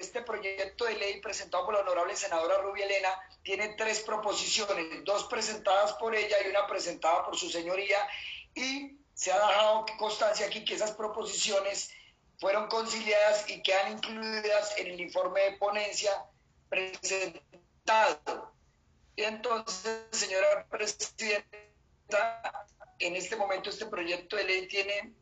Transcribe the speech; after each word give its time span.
este 0.00 0.22
proyecto 0.22 0.86
de 0.86 0.96
ley 0.96 1.20
presentado 1.20 1.66
por 1.66 1.74
la 1.74 1.80
honorable 1.80 2.16
senadora 2.16 2.58
Rubia 2.62 2.86
Elena 2.86 3.10
tiene 3.42 3.74
tres 3.76 4.00
proposiciones, 4.00 5.04
dos 5.04 5.24
presentadas 5.24 5.92
por 5.94 6.14
ella 6.14 6.36
y 6.44 6.48
una 6.48 6.66
presentada 6.66 7.24
por 7.26 7.36
su 7.36 7.50
señoría, 7.50 7.98
y 8.54 8.96
se 9.12 9.32
ha 9.32 9.46
dejado 9.46 9.84
constancia 9.98 10.46
aquí 10.46 10.64
que 10.64 10.74
esas 10.74 10.92
proposiciones 10.92 11.90
fueron 12.38 12.68
conciliadas 12.68 13.48
y 13.50 13.62
quedan 13.62 13.92
incluidas 13.92 14.78
en 14.78 14.86
el 14.88 15.00
informe 15.00 15.40
de 15.42 15.52
ponencia 15.58 16.24
presentado. 16.68 18.52
Entonces, 19.16 20.06
señora 20.10 20.66
presidenta, 20.70 22.66
en 22.98 23.14
este 23.14 23.36
momento 23.36 23.70
este 23.70 23.86
proyecto 23.86 24.36
de 24.36 24.44
ley 24.44 24.68
tiene 24.68 25.12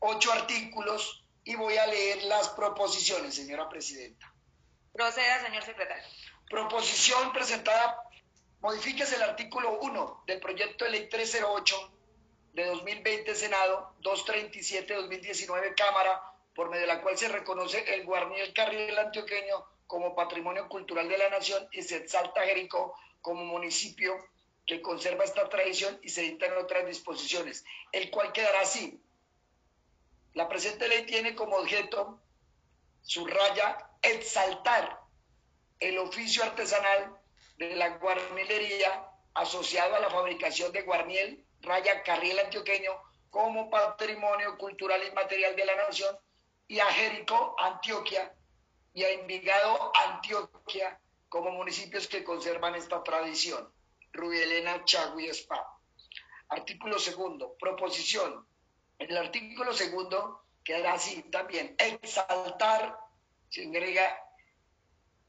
ocho 0.00 0.32
artículos 0.32 1.25
y 1.46 1.54
voy 1.54 1.76
a 1.78 1.86
leer 1.86 2.24
las 2.24 2.48
proposiciones, 2.50 3.34
señora 3.34 3.68
presidenta. 3.68 4.32
Proceda, 4.92 5.46
señor 5.46 5.62
secretario. 5.62 6.02
Proposición 6.50 7.32
presentada, 7.32 8.02
modifíquese 8.60 9.14
el 9.14 9.22
artículo 9.22 9.78
1 9.80 10.24
del 10.26 10.40
proyecto 10.40 10.84
de 10.84 10.90
ley 10.90 11.08
308 11.08 11.92
de 12.52 12.64
2020 12.64 13.34
Senado, 13.34 13.94
237-2019 14.02 15.74
Cámara, 15.76 16.20
por 16.52 16.68
medio 16.68 16.82
de 16.82 16.88
la 16.88 17.00
cual 17.00 17.16
se 17.16 17.28
reconoce 17.28 17.94
el 17.94 18.04
Guarniel 18.04 18.52
Carriel 18.52 18.98
Antioqueño 18.98 19.64
como 19.86 20.16
Patrimonio 20.16 20.68
Cultural 20.68 21.08
de 21.08 21.18
la 21.18 21.30
Nación 21.30 21.68
y 21.70 21.82
se 21.82 21.98
exalta 21.98 22.42
Jericó 22.42 22.98
como 23.20 23.44
municipio 23.44 24.16
que 24.66 24.82
conserva 24.82 25.22
esta 25.22 25.48
tradición 25.48 25.96
y 26.02 26.08
se 26.08 26.22
dictan 26.22 26.56
otras 26.56 26.86
disposiciones, 26.86 27.64
el 27.92 28.10
cual 28.10 28.32
quedará 28.32 28.62
así. 28.62 29.00
La 30.36 30.50
presente 30.50 30.86
ley 30.86 31.06
tiene 31.06 31.34
como 31.34 31.56
objeto, 31.56 32.20
subraya, 33.00 33.90
exaltar 34.02 35.00
el 35.80 35.96
oficio 35.96 36.44
artesanal 36.44 37.18
de 37.56 37.74
la 37.74 37.96
guarnilería 37.96 39.08
asociado 39.32 39.96
a 39.96 40.00
la 40.00 40.10
fabricación 40.10 40.72
de 40.72 40.82
guarniel, 40.82 41.42
raya 41.62 42.02
carriel 42.02 42.38
antioqueño 42.38 42.92
como 43.30 43.70
patrimonio 43.70 44.58
cultural 44.58 45.02
y 45.08 45.14
material 45.14 45.56
de 45.56 45.64
la 45.64 45.76
nación 45.76 46.14
y 46.68 46.80
a 46.80 46.86
Jericó, 46.86 47.56
Antioquia 47.58 48.30
y 48.92 49.04
a 49.04 49.12
Envigado, 49.12 49.90
Antioquia 50.06 51.00
como 51.30 51.50
municipios 51.50 52.08
que 52.08 52.22
conservan 52.22 52.74
esta 52.74 53.02
tradición. 53.02 53.72
Rubielena, 54.12 54.84
Chagui, 54.84 55.28
Spa. 55.30 55.66
Artículo 56.50 56.98
segundo, 56.98 57.56
proposición. 57.58 58.46
En 58.98 59.10
el 59.10 59.16
artículo 59.16 59.72
segundo 59.72 60.42
quedará 60.64 60.94
así 60.94 61.22
también, 61.30 61.76
exaltar, 61.78 62.98
se 63.48 63.66
agrega, 63.66 64.18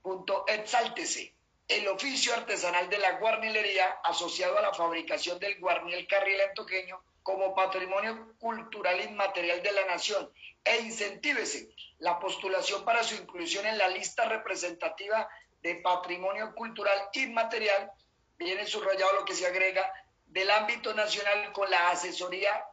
punto, 0.01 0.45
exáltese, 0.47 1.35
el 1.67 1.87
oficio 1.89 2.33
artesanal 2.33 2.89
de 2.89 2.97
la 2.97 3.19
guarnilería 3.19 3.85
asociado 4.03 4.57
a 4.57 4.61
la 4.61 4.73
fabricación 4.73 5.37
del 5.37 5.59
guarniel 5.59 6.07
carril 6.07 6.39
antoqueño 6.41 7.03
como 7.21 7.53
patrimonio 7.53 8.35
cultural 8.39 9.01
inmaterial 9.01 9.61
de 9.61 9.73
la 9.73 9.85
nación. 9.85 10.31
E 10.63 10.77
incentívese 10.77 11.69
la 11.99 12.19
postulación 12.19 12.85
para 12.85 13.03
su 13.03 13.15
inclusión 13.15 13.65
en 13.65 13.77
la 13.77 13.89
lista 13.89 14.23
representativa 14.25 15.27
de 15.61 15.75
patrimonio 15.75 16.55
cultural 16.55 17.09
inmaterial. 17.13 17.91
Viene 18.37 18.65
subrayado 18.65 19.13
lo 19.13 19.25
que 19.25 19.35
se 19.35 19.45
agrega 19.45 19.91
del 20.25 20.49
ámbito 20.51 20.93
nacional 20.93 21.51
con 21.51 21.69
la 21.69 21.89
asesoría 21.89 22.65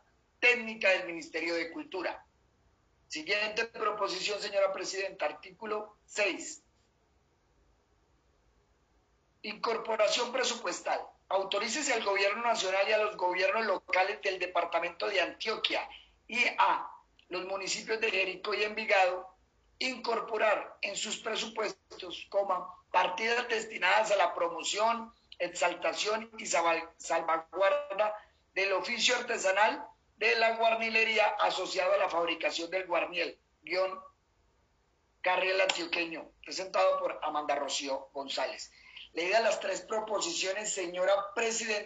técnica 0.45 0.91
del 0.91 1.07
Ministerio 1.07 1.55
de 1.55 1.73
Cultura. 1.73 2.23
Siguiente 3.09 3.65
proposición, 3.65 4.39
señora 4.43 4.75
Presidenta, 4.75 5.25
artículo 5.25 5.97
6. 6.05 6.63
Incorporación 9.41 10.31
presupuestal. 10.33 11.01
Autorícese 11.31 11.95
al 11.95 12.05
Gobierno 12.05 12.43
Nacional 12.43 12.87
y 12.87 12.93
a 12.93 12.99
los 12.99 13.17
gobiernos 13.17 13.65
locales 13.65 14.21
del 14.21 14.39
Departamento 14.39 15.09
de 15.09 15.23
Antioquia 15.23 15.89
y 16.29 16.45
a 16.59 16.91
los 17.31 17.47
municipios 17.47 17.99
de 18.03 18.11
Jericó 18.11 18.53
y 18.53 18.65
Envigado 18.65 19.27
incorporar 19.79 20.77
en 20.83 20.95
sus 20.95 21.17
presupuestos, 21.21 22.27
coma, 22.29 22.69
partidas 22.93 23.49
destinadas 23.49 24.11
a 24.11 24.17
la 24.17 24.35
promoción, 24.35 25.11
exaltación 25.39 26.31
y 26.37 26.45
salvaguarda 26.45 28.15
del 28.55 28.75
oficio 28.75 29.17
artesanal 29.17 29.89
de 30.17 30.37
la 30.37 30.57
guarnilería 30.57 31.27
asociado 31.41 31.93
a 31.93 31.99
la 31.99 32.09
fabricación 32.09 32.71
del 32.71 32.87
guarniel, 32.87 33.39
guion 33.63 34.01
Carriel 35.21 35.61
Antioqueño, 35.61 36.31
presentado 36.43 36.99
por 36.99 37.19
Amanda 37.23 37.55
Rocío 37.55 38.09
González. 38.13 38.71
Leídas 39.15 39.43
las 39.43 39.61
tres 39.61 39.81
proposiciones, 39.81 40.73
señora 40.73 41.15
Presidenta. 41.35 41.83